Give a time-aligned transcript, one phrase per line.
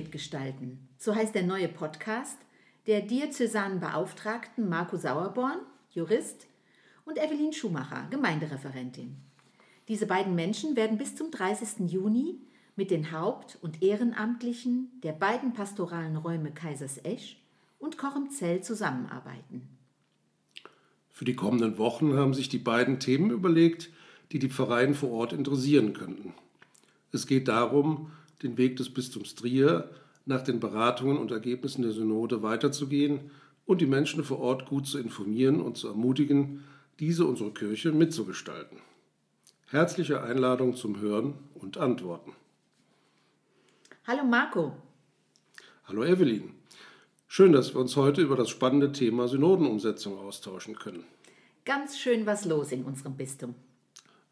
[0.00, 0.88] mitgestalten.
[0.96, 2.38] So heißt der neue Podcast
[2.86, 5.58] der Diözesanenbeauftragten Marco Sauerborn,
[5.92, 6.46] Jurist,
[7.04, 9.16] und Evelyn Schumacher, Gemeindereferentin.
[9.88, 11.90] Diese beiden Menschen werden bis zum 30.
[11.90, 12.38] Juni
[12.76, 17.36] mit den Haupt- und Ehrenamtlichen der beiden pastoralen Räume Kaisersesch
[17.78, 19.68] und Kochemzell zusammenarbeiten.
[21.10, 23.90] Für die kommenden Wochen haben sich die beiden Themen überlegt,
[24.32, 26.32] die die Pfarreien vor Ort interessieren könnten.
[27.12, 28.12] Es geht darum,
[28.42, 29.90] den Weg des Bistums Trier
[30.26, 33.30] nach den Beratungen und Ergebnissen der Synode weiterzugehen
[33.66, 36.64] und die Menschen vor Ort gut zu informieren und zu ermutigen,
[36.98, 38.78] diese unsere Kirche mitzugestalten.
[39.66, 42.32] Herzliche Einladung zum Hören und Antworten.
[44.06, 44.72] Hallo Marco.
[45.84, 46.54] Hallo Evelyn.
[47.28, 51.04] Schön, dass wir uns heute über das spannende Thema Synodenumsetzung austauschen können.
[51.64, 53.54] Ganz schön was los in unserem Bistum.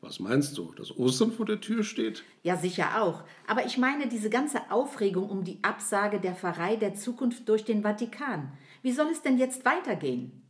[0.01, 2.23] Was meinst du, dass Ostern vor der Tür steht?
[2.45, 3.25] Ja, sicher auch.
[3.49, 7.83] Aber ich meine diese ganze Aufregung um die Absage der Pfarrei der Zukunft durch den
[7.83, 8.53] Vatikan.
[8.83, 10.43] Wie soll es denn jetzt weitergehen?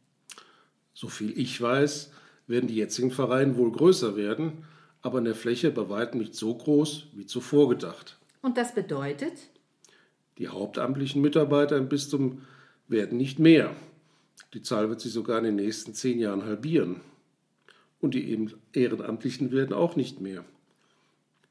[0.93, 2.13] Soviel ich weiß,
[2.47, 4.65] werden die jetzigen Pfarreien wohl größer werden,
[5.01, 8.19] aber in der Fläche bei weitem nicht so groß wie zuvor gedacht.
[8.43, 9.33] Und das bedeutet?
[10.37, 12.43] Die hauptamtlichen Mitarbeiter im Bistum
[12.87, 13.75] werden nicht mehr.
[14.53, 17.01] Die Zahl wird sich sogar in den nächsten zehn Jahren halbieren
[18.01, 20.45] und die Ehrenamtlichen werden auch nicht mehr.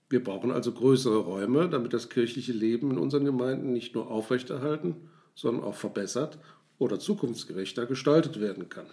[0.09, 4.95] Wir brauchen also größere Räume, damit das kirchliche Leben in unseren Gemeinden nicht nur aufrechterhalten,
[5.35, 6.39] sondern auch verbessert
[6.79, 8.87] oder zukunftsgerechter gestaltet werden kann.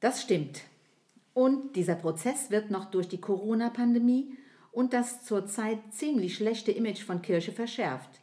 [0.00, 0.62] Das stimmt.
[1.34, 4.32] Und dieser Prozess wird noch durch die Corona-Pandemie
[4.72, 8.20] und das zurzeit ziemlich schlechte Image von Kirche verschärft.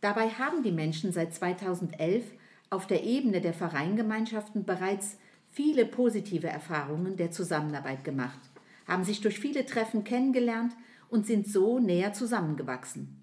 [0.00, 2.24] Dabei haben die Menschen seit 2011
[2.70, 5.18] auf der Ebene der Vereingemeinschaften bereits
[5.54, 8.40] viele positive Erfahrungen der Zusammenarbeit gemacht,
[8.88, 10.72] haben sich durch viele Treffen kennengelernt
[11.08, 13.22] und sind so näher zusammengewachsen.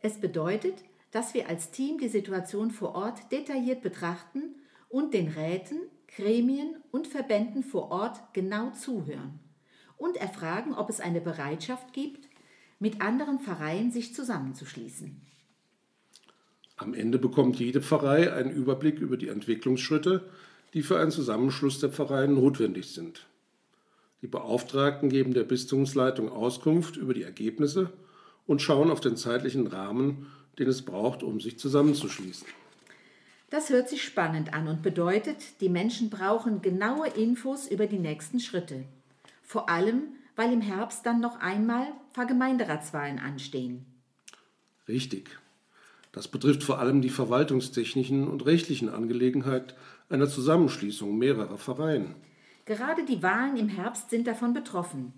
[0.01, 4.55] Es bedeutet, dass wir als Team die Situation vor Ort detailliert betrachten
[4.89, 5.79] und den Räten,
[6.13, 9.39] Gremien und Verbänden vor Ort genau zuhören
[9.95, 12.27] und erfragen, ob es eine Bereitschaft gibt,
[12.81, 15.21] mit anderen Pfarreien sich zusammenzuschließen.
[16.77, 20.27] Am Ende bekommt jede Pfarrei einen Überblick über die Entwicklungsschritte,
[20.73, 23.27] die für einen Zusammenschluss der Pfarreien notwendig sind.
[24.23, 27.93] Die Beauftragten geben der Bistumsleitung Auskunft über die Ergebnisse
[28.47, 30.25] und schauen auf den zeitlichen Rahmen,
[30.57, 32.47] den es braucht, um sich zusammenzuschließen.
[33.51, 38.39] Das hört sich spannend an und bedeutet, die Menschen brauchen genaue Infos über die nächsten
[38.39, 38.85] Schritte.
[39.43, 40.03] Vor allem,
[40.41, 43.85] weil im Herbst dann noch einmal Vergemeinderatswahlen anstehen.
[44.87, 45.39] Richtig.
[46.11, 49.73] Das betrifft vor allem die verwaltungstechnischen und rechtlichen Angelegenheiten
[50.09, 52.15] einer Zusammenschließung mehrerer Pfarreien.
[52.65, 55.13] Gerade die Wahlen im Herbst sind davon betroffen.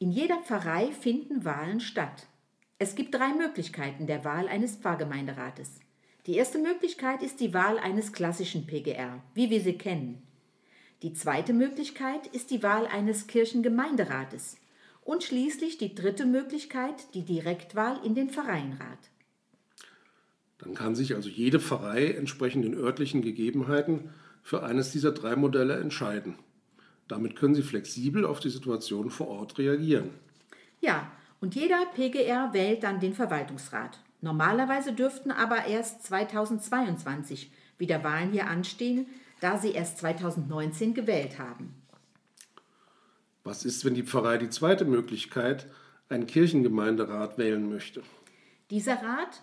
[0.00, 2.26] In jeder Pfarrei finden Wahlen statt.
[2.80, 5.78] Es gibt drei Möglichkeiten der Wahl eines Pfarrgemeinderates.
[6.26, 10.25] Die erste Möglichkeit ist die Wahl eines klassischen PGR, wie wir sie kennen.
[11.02, 14.56] Die zweite Möglichkeit ist die Wahl eines Kirchengemeinderates.
[15.02, 18.98] Und schließlich die dritte Möglichkeit, die Direktwahl in den Vereinrat.
[20.58, 24.10] Dann kann sich also jede Pfarrei entsprechend den örtlichen Gegebenheiten
[24.42, 26.36] für eines dieser drei Modelle entscheiden.
[27.08, 30.10] Damit können Sie flexibel auf die Situation vor Ort reagieren.
[30.80, 31.10] Ja,
[31.40, 34.00] Und jeder PGR wählt dann den Verwaltungsrat.
[34.22, 39.06] Normalerweise dürften aber erst 2022 wieder Wahlen hier anstehen,
[39.40, 41.74] da sie erst 2019 gewählt haben.
[43.44, 45.66] Was ist, wenn die Pfarrei die zweite Möglichkeit,
[46.08, 48.02] einen Kirchengemeinderat wählen möchte?
[48.70, 49.42] Dieser Rat,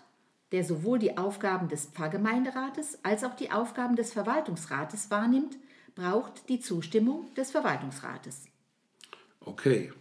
[0.52, 5.56] der sowohl die Aufgaben des Pfarrgemeinderates als auch die Aufgaben des Verwaltungsrates wahrnimmt,
[5.94, 8.44] braucht die Zustimmung des Verwaltungsrates.
[9.40, 9.92] Okay.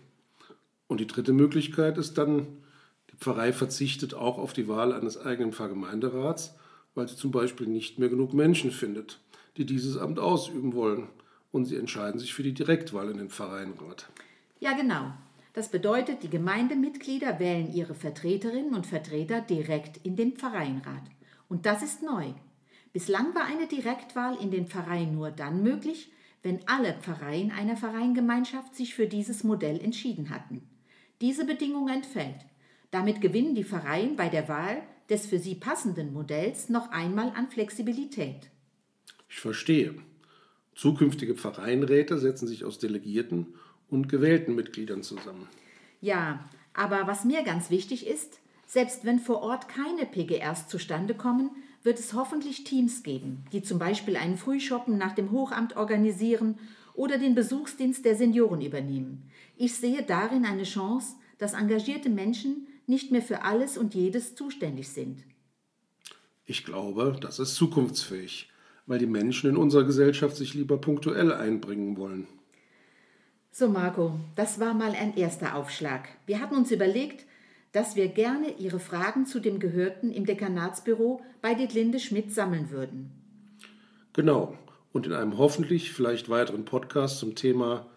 [0.88, 2.48] Und die dritte Möglichkeit ist dann,
[3.12, 6.56] die Pfarrei verzichtet auch auf die Wahl eines eigenen Pfarrgemeinderats,
[6.95, 9.19] weil sie zum Beispiel nicht mehr genug Menschen findet,
[9.58, 11.08] die dieses Amt ausüben wollen.
[11.52, 14.10] Und sie entscheiden sich für die Direktwahl in den Pfarreienrat.
[14.60, 15.12] Ja, genau.
[15.54, 21.04] Das bedeutet, die Gemeindemitglieder wählen ihre Vertreterinnen und Vertreter direkt in den Pfarreienrat.
[21.48, 22.34] Und das ist neu.
[22.92, 26.12] Bislang war eine Direktwahl in den Pfarreien nur dann möglich,
[26.42, 30.62] wenn alle Pfarreien einer Pfarreiengemeinschaft sich für dieses Modell entschieden hatten.
[31.22, 32.46] Diese Bedingung entfällt.
[32.92, 37.50] Damit gewinnen die Pfarreien bei der Wahl des für sie passenden Modells noch einmal an
[37.50, 38.50] Flexibilität.
[39.33, 39.95] Ich verstehe.
[40.75, 43.56] Zukünftige Pfarreienräte setzen sich aus Delegierten
[43.89, 45.50] und gewählten Mitgliedern zusammen.
[46.01, 51.50] Ja, aber was mir ganz wichtig ist, selbst wenn vor Ort keine PGRs zustande kommen,
[51.81, 56.59] wird es hoffentlich Teams geben, die zum Beispiel einen Frühschoppen nach dem Hochamt organisieren
[56.94, 59.31] oder den Besuchsdienst der Senioren übernehmen.
[59.57, 64.89] Ich sehe darin eine Chance, dass engagierte Menschen nicht mehr für alles und jedes zuständig
[64.89, 65.24] sind.
[66.45, 68.53] Ich glaube, das ist zukunftsfähig,
[68.85, 72.27] weil die Menschen in unserer Gesellschaft sich lieber punktuell einbringen wollen.
[73.51, 76.09] So, Marco, das war mal ein erster Aufschlag.
[76.25, 77.25] Wir hatten uns überlegt,
[77.71, 83.12] dass wir gerne Ihre Fragen zu dem Gehörten im Dekanatsbüro bei Dietlinde Schmidt sammeln würden.
[84.13, 84.57] Genau.
[84.91, 87.88] Und in einem hoffentlich vielleicht weiteren Podcast zum Thema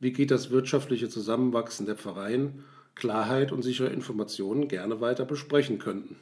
[0.00, 2.64] Wie geht das wirtschaftliche Zusammenwachsen der Pfarreien,
[2.94, 6.16] Klarheit und sichere Informationen gerne weiter besprechen könnten.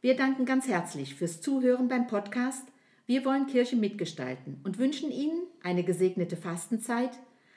[0.00, 2.62] Wir danken ganz herzlich fürs Zuhören beim Podcast.
[3.08, 7.12] Wir wollen Kirche mitgestalten und wünschen Ihnen eine gesegnete Fastenzeit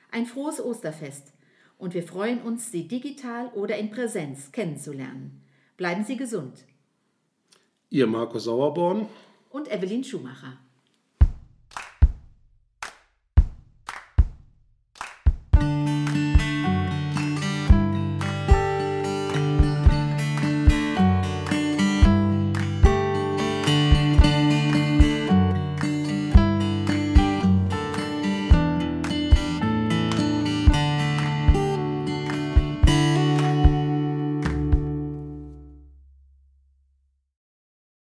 [0.10, 1.34] ein frohes Osterfest
[1.78, 5.42] und wir freuen uns, Sie digital oder in Präsenz kennenzulernen.
[5.76, 6.64] Bleiben Sie gesund.
[7.90, 9.08] Ihr Markus Sauerborn
[9.50, 10.58] und Evelyn Schumacher.